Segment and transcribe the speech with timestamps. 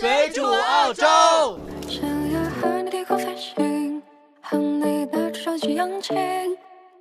[0.00, 1.04] 水煮澳洲。
[1.86, 4.02] 想要和你低空飞行，
[4.40, 6.14] 和你的手机扬起。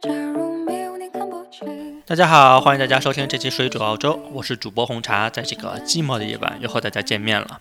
[0.02, 2.04] 假如你看不清。
[2.06, 7.58] 大家好，欢迎大家收听这期《水煮澳洲》，我是主播红茶，在这个寂寞的夜晚又和大家见面了。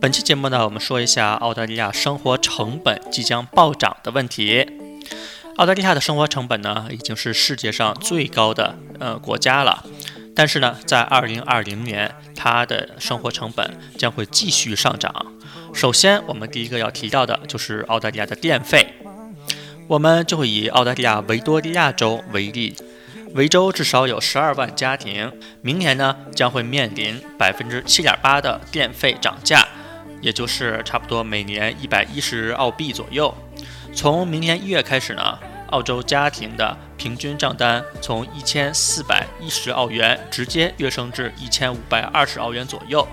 [0.00, 4.66] 本期节目呢，我们说一下澳大利亚生活成本即将暴涨的问题。
[5.58, 9.84] 澳大利亚的生活成本呢，已经是世界上最高的呃国家了，
[10.40, 15.14] 但是呢，在2020年，它的生活成本将会继续上涨。
[15.74, 18.86] 首先，我们第一个要提到的就是澳大利亚的电费。
[19.86, 22.74] 我们就会以澳大利亚维多利亚州为例，
[23.34, 25.30] 维州至少有十二万家庭，
[25.60, 29.68] 明年呢将会面临百分之七点八的电费涨价，
[30.22, 33.34] 也就是差不多每年一百一十澳币左右。
[33.94, 35.38] 从明年一月开始呢，
[35.70, 43.06] 澳洲家庭的平均账单从一千四百一十澳元直接跃升至一千五百二十澳元左右。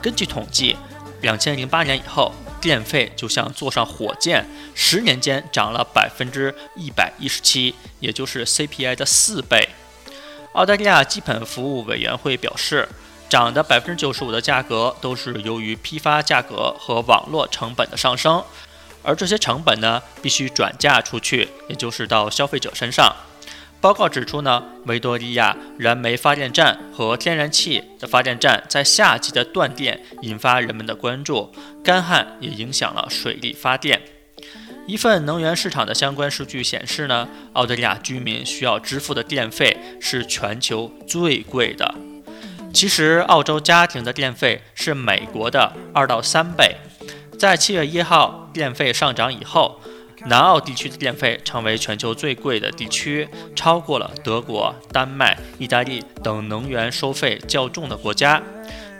[0.00, 0.76] 根据统计，
[1.20, 2.32] 两千零八年以后。
[2.62, 9.70] 电费就像坐上火箭，十年间涨了百分之一百一十七，也就是 CPI 的四倍。
[10.52, 12.88] 澳大利亚基本服务委员会表示，
[13.28, 18.44] 涨的百分之九十五的价格都是由于批发价格和网络成本的上升，
[19.02, 23.14] 而这些成本呢必须转嫁出去，也就是到消费者身上。
[23.80, 34.00] 报告指出呢，维多利亚燃煤发电站和天然气的发电站在夏季的断电引发人们的关注，干旱也影响了水力发电。
[34.86, 41.94] 一份能源市场的相关数据显示呢，澳大利亚居民需要支付的电费是全球最贵的。
[42.72, 46.76] 其实，澳洲家庭的电费是美国的二到三倍。
[47.38, 49.80] 在七月一号电费上涨以后。
[50.26, 58.40] 南澳地区的电费成为全球最贵的地区，超过了德国、丹麦、意大利等能源收费较重的国家。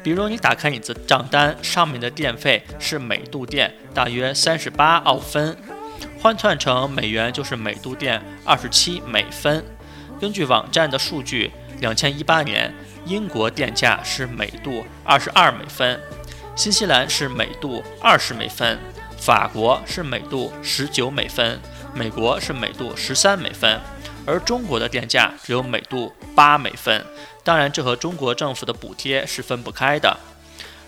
[0.02, 5.56] 比如，你打开你的账单，上面的电费是每度电大约三十八澳分，
[6.18, 9.64] 换算成美元就是每度电二十七美分。
[10.20, 12.74] 根据网站的数据，两千一八年
[13.06, 16.00] 英国电价是每度二十二美分，
[16.56, 18.76] 新西兰是每度二十美分。
[19.24, 21.60] 法国是每度十九美分，
[21.94, 23.80] 美国是每度十三美分，
[24.26, 27.06] 而中国的电价只有每度八美分。
[27.44, 30.18] 当然，这和中国政府的补贴是分不开的。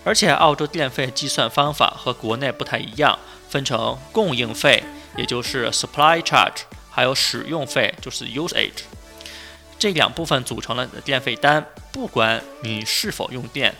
[0.03, 4.83] 而且，澳洲电费计算方法和国内不太一样，分成供应费，
[5.15, 8.83] 也就是 supply charge，还有使用费，就是 usage，
[9.79, 11.65] 这两部分组成了你的电费单。
[11.93, 13.73] 不管你是否用电。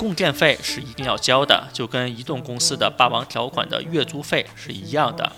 [0.00, 5.30] 供电费是一定要交的，就跟移动公司的霸王条款的月租费是一样的。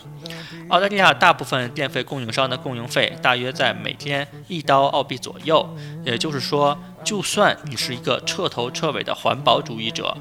[0.69, 5.69] 澳大利亚大部分电费供应商的供应费大约在每天一刀澳币左右，
[6.05, 10.17] 也就是说，就算你是一个彻头彻尾的环保主义者，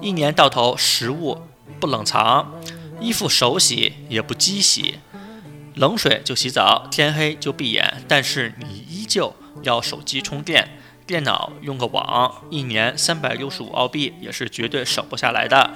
[0.00, 1.42] 一年到头食物
[1.78, 2.50] 不冷藏，
[2.98, 5.00] 衣服手洗也不机洗，
[5.74, 10.78] 冷水就洗澡，天黑就闭眼，但是你依旧要手机充电。
[11.06, 15.70] 电脑用个网，一年三百六十五澳币也是绝对省不下来的。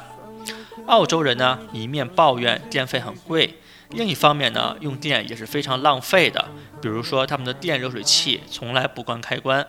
[0.87, 3.59] 澳洲人呢，一面抱怨电费很贵，
[3.91, 6.49] 另一方面呢，用电也是非常浪费的。
[6.81, 9.67] 比如说，他们的电热水器从来不关开关。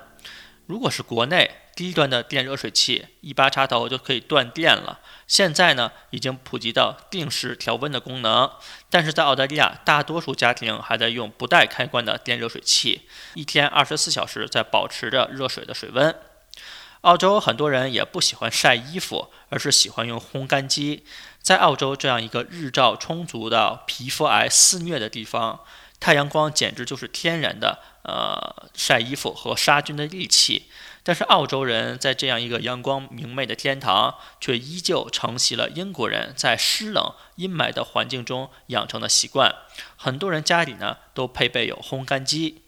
[0.68, 5.00] 如果是国内，低端的电热水器一拔插头就可以断电了。
[5.28, 8.50] 现在呢，已经普及到定时调温的功能。
[8.90, 13.04] 但是在澳大利亚，大多数家庭还在用不带开关的电热水器，
[13.36, 16.16] 一天二十四小时在保持着热水的水温。
[17.02, 21.06] 澳洲很多人也不喜欢晒衣服，而是喜欢用烘干机。
[21.44, 25.60] 在澳洲这样一个日照充足的、皮肤癌肆虐的地方，
[26.00, 30.66] 太阳光简直就是天然的，呃，晒衣服和杀菌的利器。
[31.08, 39.56] 但是澳洲人在这样一个阳光明媚的天堂，却依旧承袭了英国人在湿冷阴霾的环境中养成的习惯。
[39.96, 42.64] 很多人家里呢都配备有烘干机，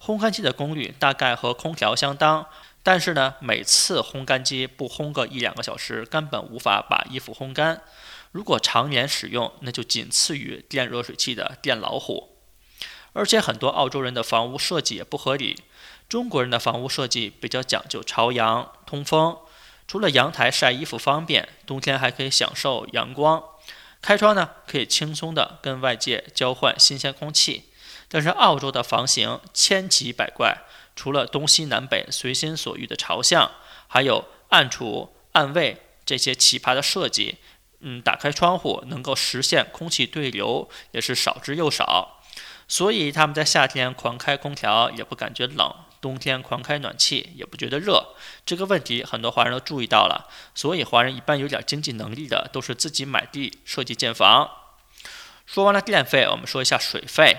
[0.00, 2.46] 烘干机的功率大概和空调相当，
[2.82, 7.82] 但是呢每次烘干机不烘个一两个小时，根本无法把衣服烘干。
[8.32, 12.30] 如果常年使用，那就仅次于电热水器的电老虎。
[13.12, 15.62] 而且很多澳洲人的房屋设计也不合理。
[16.08, 19.38] 中国人的房屋设计比较讲究朝阳通风，
[19.88, 23.42] 除了阳台晒衣服方便，冬天还可以享受阳光。
[24.00, 27.70] 开窗呢，可以轻松地跟外界交换新鲜空气。
[28.08, 30.58] 但是澳洲的房型千奇百怪，
[30.94, 33.50] 除了东西南北随心所欲的朝向，
[33.88, 37.38] 还有暗厨、暗卫这些奇葩的设计。
[37.80, 42.22] 嗯，打开窗户能够实现空气对流，也是少之又少。
[42.68, 45.74] 所以他们在夏天狂开空调也不感觉冷。
[46.04, 48.14] 冬天狂开暖气也不觉得热。
[48.44, 54.50] 这个问题很多华人都注意到了，所以华人一般有点经济能力的都是自己买地设计建房。
[55.46, 57.38] 说完了电费，我们说一下水费。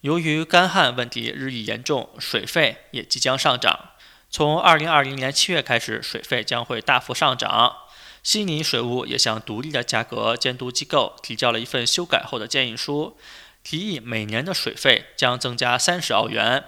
[0.00, 3.90] 由于干旱问题日益严重，水费也即将上涨。
[4.28, 7.76] 从二零二零年七月开始，水费将会大幅上涨。
[8.24, 13.16] 悉尼水务也向独立的价格监督机构提交了一份修改后的建议书，
[13.62, 16.64] 提议每年的水费将增加三十澳元。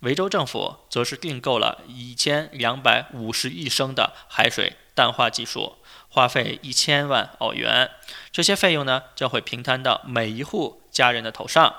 [0.00, 5.76] 维州政府则是订购了一千两百五十亿升的海水淡化技术，
[6.08, 7.90] 花费一千万澳元。
[8.32, 11.74] 这些费用呢，将会平摊到每一户家人的头上。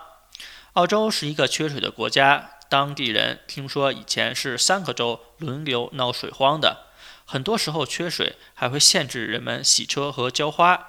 [0.74, 6.86] 澳洲是一个缺水的国家，当地人听说以前是三个州轮流闹水荒的，
[7.26, 10.88] 很多时候缺水还会限制人们洗车和浇花。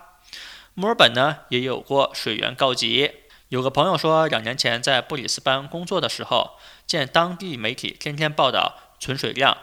[0.75, 3.11] 墨尔本呢也有过水源告急，
[3.53, 9.59] 有个朋友说，两年前在布里斯班工作的时候，见当地媒体天天报道存水量，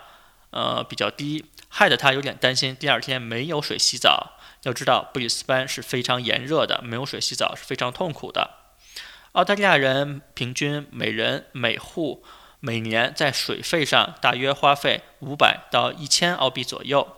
[0.52, 4.34] 呃比较低，害得他有点担心第二天没有水洗澡。
[4.62, 8.52] 要知道布里斯班是非常炎热的，没有水洗澡是非常痛苦的。
[9.32, 12.24] 澳大利亚人平均每人每户
[12.60, 17.16] 每年在水费上大约花费五百到一千澳币左右。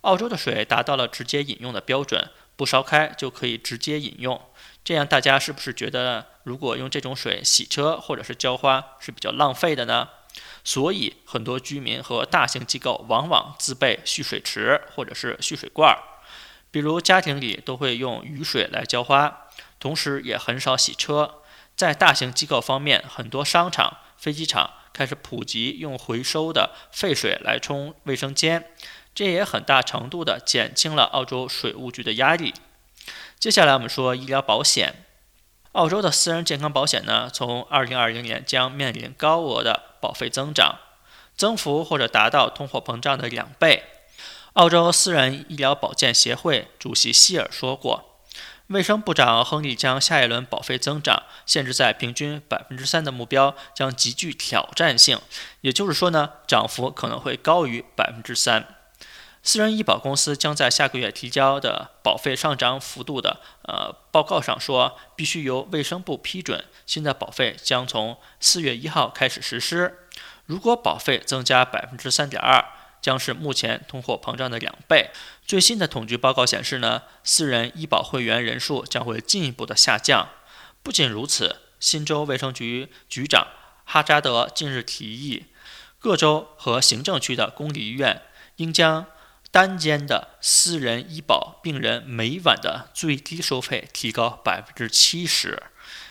[0.00, 4.40] 澳洲的水达到了直接饮用的标准，不烧开就可以直接饮用。
[4.86, 10.08] 这样大家是不是觉得，如果用这种水洗车或者是浇花是比较浪费的呢？
[10.62, 15.98] 所以很多居民和大型机构往往自备蓄水池或者是蓄水罐儿，
[16.70, 19.48] 比如家庭里都会用雨水来浇花，
[19.80, 21.42] 同时也很少洗车。
[21.74, 28.70] 在大型机构方面，很多商场、飞机场开始普及用回收的废水来冲卫生间，
[29.12, 32.54] 这也很大程度地减轻了澳洲水务局的压力。
[33.38, 35.04] 接下来我们说医疗保险，
[35.72, 40.78] 澳洲的私人健康保险呢，从2020年将面临高额的保费增长，
[41.36, 43.84] 增幅或者达到通货膨胀的两倍。
[44.54, 48.22] 澳洲私人医疗保健协会主席希尔说过。
[48.68, 55.20] 卫生部长亨利将下一轮保费增长限制在平均百分之三的目标将极具挑战性，
[55.60, 58.75] 也就是说呢，涨幅可能会高于百分之三。
[59.46, 66.64] 私人医保公司将在下个月提交的保费上涨幅度的呃报告上说，必须由卫生部批准。
[66.84, 70.08] 新的保费将从四月一号开始实施。
[70.46, 72.62] 如果保费增加百分之三点二。
[73.02, 75.10] 将是目前通货膨胀的两倍。
[75.46, 80.28] 最新的统计报告显示呢，私人医保会员人数将会进一步的下降。
[80.82, 83.46] 不仅如此，新州卫生局局长
[83.84, 85.44] 哈扎德近日提议，
[86.00, 88.22] 各州和行政区的公立医院
[88.56, 89.06] 应将
[89.56, 95.62] 单间的私人医保病人每晚的最低收费提高百分之七十。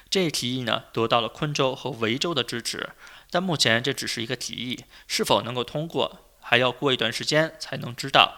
[0.10, 2.90] 这一提议呢，得到了昆州和维州的支持，
[3.30, 6.22] 但目前这只是一个提议，是否能够通过？
[6.42, 8.34] 还要过一段时间才能知道。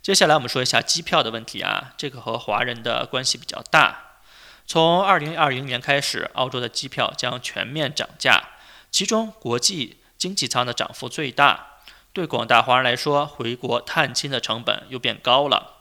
[0.00, 4.20] 接下来我们说一下机票的问题啊，这个和华人的关系比较大。
[4.68, 8.50] 从二零二零年开始，澳洲的机票将全面涨价，
[8.92, 11.70] 其中国际经济舱的涨幅最大。
[12.12, 15.76] 对广大华人来说，回国探亲的成本又变高了。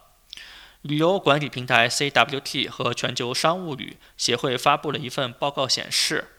[0.81, 6.29] 旅游管理平台 CWT 和全球商务旅协会发布了一份报告，显示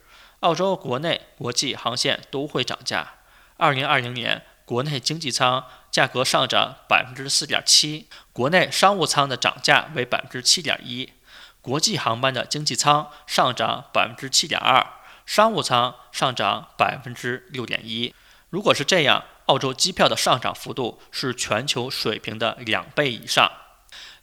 [0.41, 3.15] 澳洲国内国际航线都会涨价。
[3.57, 4.43] 二零二零年。
[4.65, 11.13] 国内经济舱价格上涨百分之四点七，国内商务舱的涨价为百分之七点一，
[11.61, 14.87] 国际航班的经济舱上涨百分之七点二，
[15.27, 18.15] 商务舱上涨百分之六点一。
[18.49, 23.53] 如果是这样，澳洲机票的上涨幅度是全球水平的两倍以上。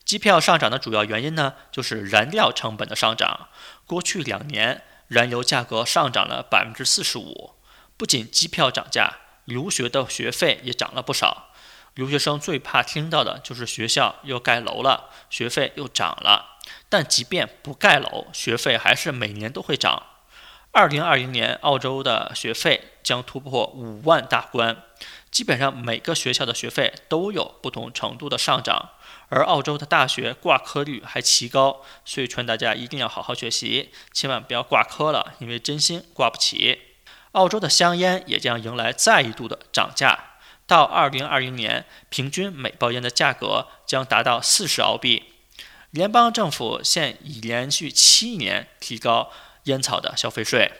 [0.03, 3.48] 机票上涨的主要原因呢，就是燃料成本的上涨。
[3.86, 7.53] 过去两年，燃油价格上涨了百分之四十五。
[7.95, 9.17] 不仅机票涨价。
[9.45, 11.48] 留学的学费也涨了不少，
[11.95, 16.59] 留学生最怕听到的就是学校又盖楼了，学费又涨了。
[16.88, 20.03] 但即便不盖楼，学费还是每年都会涨。
[20.71, 24.83] 二零二零年，澳洲的学费将突破五万大关，
[25.31, 28.91] 基本上每个学校的学费都有不同程度的上涨。
[29.29, 36.79] 而澳洲的大学挂科率还奇高，所以劝大家一定要好好学习，千万不要挂科了，因为真心挂不起。
[37.33, 40.17] 澳洲的香烟也将迎来再一度的涨价，
[40.65, 45.25] 到二零二零年，平均每包烟的价格将达到四十澳币。
[45.91, 49.29] 联邦政府现已连续七年提高
[49.65, 50.71] 烟草的消费税，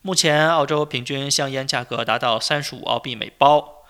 [0.00, 3.81] 目前澳洲平均香烟价格达到三十五澳币每包。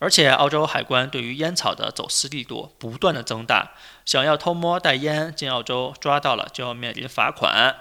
[0.00, 3.72] 而且，澳洲海关对于烟草的走私力度不断的增大，
[4.06, 7.76] 想要偷摸带烟进澳洲，抓到了就要面临罚款。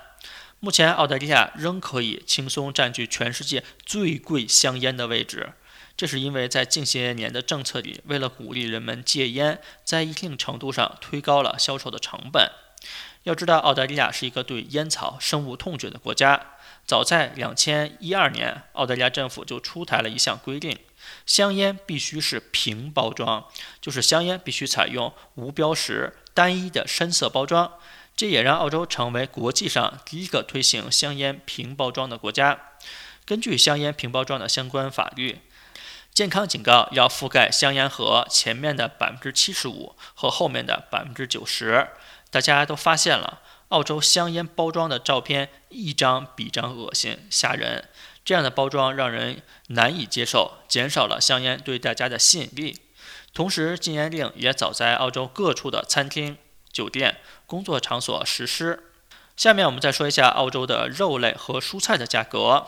[0.59, 5.53] 目前，澳大利亚仍可以轻松占据全世界最贵香烟的位置。
[5.95, 12.51] 这是因为在近些年的政策里，为了鼓励人们戒烟，在一定程度上推高了销售的成本。
[13.23, 16.47] 要知道，澳大利亚是一个对烟草深恶痛绝的国家。
[16.85, 20.77] 早在两千一二年，澳大利亚政府就出台了一项规定：
[21.25, 23.45] 香烟必须是平包装，
[23.81, 27.73] 就是香烟必须采用无标识、单一的深色包装。
[28.15, 32.59] 这也让澳洲成为国际上第一个推行香烟平包装的国家。
[33.25, 35.39] 根据香烟平包装的相关法律。
[36.11, 41.87] 健康警告要覆盖香烟盒前面的百分之七十五和后面的百分之九十。
[42.29, 47.87] 大家都发现了，澳洲香烟包装的照片一张比一张恶心吓人，
[48.29, 52.77] 这样的包装让人难以接受，减少了香烟对大家的吸引力。
[53.33, 56.37] 同时，禁烟令也早在澳洲各处的餐厅、
[56.71, 57.17] 酒店、
[57.47, 58.91] 工作场所实施。
[59.35, 62.67] 下面我们再说一下澳洲的肉类和蔬菜的价格。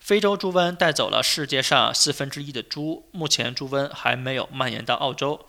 [0.00, 5.46] 非洲猪瘟带走了世界上四分之一的猪，目前猪瘟还没有蔓延到澳洲，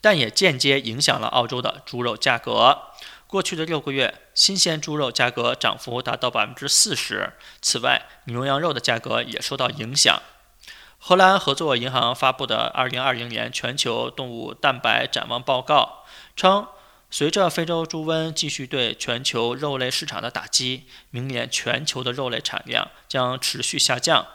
[0.00, 2.82] 但也间接影响了澳洲的猪肉价格。
[3.26, 7.32] 过去的六个月，新鲜猪肉价格涨幅达到百分之四十。
[7.60, 10.22] 此外，牛羊肉的价格也受到影响。
[10.98, 16.04] 荷兰合作银行发布的二零二零年全球动物蛋白展望报告
[16.34, 16.66] 称。
[17.08, 24.26] 随着非洲猪瘟继续对全球肉类市场的打击，明年全球的肉类产量将持续下降。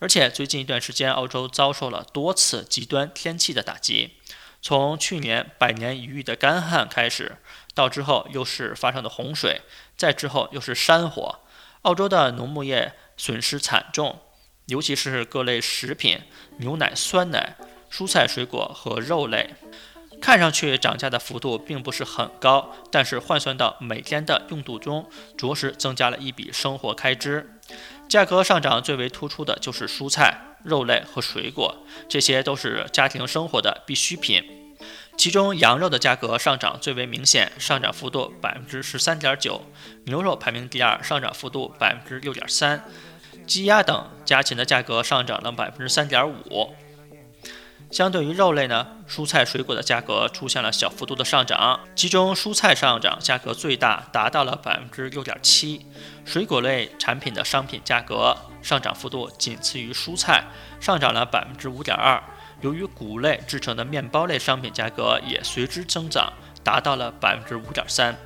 [0.00, 4.16] 而且最近一段时间，澳洲遭受了多次极端天气的打击，
[4.60, 7.36] 从去年百年一遇的干旱开始，
[7.80, 9.62] 到之后又是发生的洪水，
[9.96, 11.38] 再之后又是山火，
[11.80, 14.18] 澳洲的农牧业损失惨重，
[14.66, 16.20] 尤其是各类食品、
[16.58, 17.56] 牛奶、酸奶、
[17.90, 19.54] 蔬菜、水果和肉类。
[20.20, 25.08] 看上去涨价的幅度并不是很高，但是换算到每天的用度中，
[25.38, 27.58] 着实增加了一笔生活开支。
[28.10, 31.78] 价格上涨最为突出的就是蔬菜、肉类和水果，
[32.10, 34.59] 这些都是家庭生活的必需品。
[35.16, 39.60] 其中羊肉的价格上涨最为明显，上涨幅度百分之十三点九；
[40.04, 42.78] 牛肉排名第二，上涨幅度百分之六点三；
[43.46, 46.74] 鸡鸭等家禽的价格上涨了百分之三点五。
[47.90, 55.84] 相对于肉类呢，蔬菜水果的价格出现了小幅度的上涨，其中蔬菜上涨价格最大，达到了百分之六点七。
[56.24, 60.44] 水果类产品的商品价格上涨幅度仅次于蔬菜，
[60.80, 62.22] 上涨了百分之五点二。
[62.60, 68.16] 由于谷类制成的面包类商品价格也随之增长，达到了百分之五点三。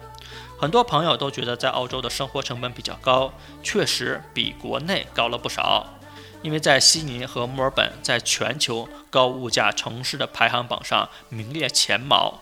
[0.58, 5.98] 很多朋友都觉得在澳洲的生活成本比较高，确实比国内高了不少。
[6.42, 12.40] 因为在悉尼和墨尔本在全球高物价城市的排行榜上名列前茅，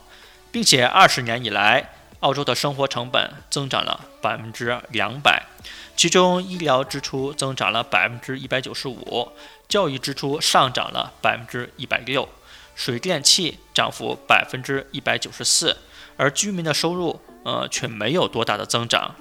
[0.51, 1.91] 并且二十年以来，
[2.23, 5.45] 澳洲的生活成本增长了百分之两百，
[5.97, 9.29] 其中医疗支出增长了百分之一百九十五，
[9.69, 12.29] 教育支出上涨了百分之一百六，
[12.77, 15.77] 水电气涨幅百分之一百九十四，
[16.17, 19.17] 而居民的收入呃却没有多大的增长，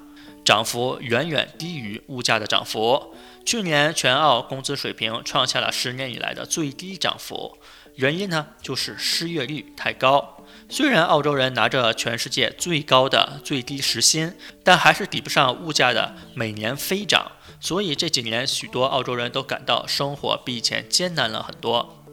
[0.45, 3.15] 涨幅远远低于物价的涨幅。
[3.43, 7.57] 去年全澳工资水平创下了十年以来的最低涨幅，
[8.01, 10.43] 原因呢就是失业率太高。
[10.67, 17.33] 虽然澳洲人拿着全世界最高的最低时薪，但还是抵不上物价的每年飞涨。
[17.59, 22.03] 所以这几年许多澳洲人都感到生活比以前艰难了很多。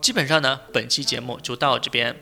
[0.00, 2.16] 基本上呢，本期节目就到这边。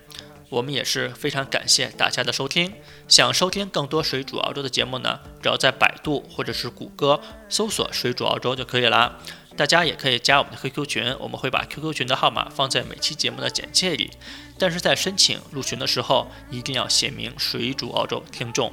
[0.50, 2.73] 我们也是非常感谢大家的收听。
[3.09, 9.21] 想收听更多水煮澳洲的节目呢，只要在百度或者是谷歌搜索“水煮澳洲”就可以了。
[9.57, 14.11] 大家也可以加我们的 QQ 群，我们会把 QQ 群的号码放在每期节目的简介里。
[14.59, 18.73] 但是在申请入群的时候，一定要写明“水煮澳洲听众”。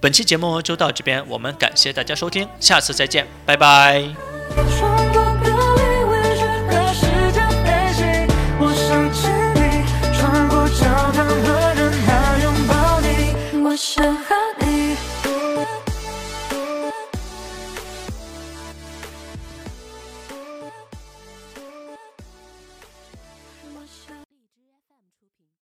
[0.00, 4.31] 本期节目就到这边，我们感谢大家收听，下次再见，拜拜。